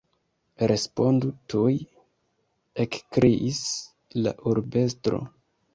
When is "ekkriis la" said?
2.87-4.37